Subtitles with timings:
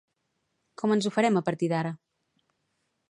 [0.81, 1.93] Com ens ho farem a partir d'ara?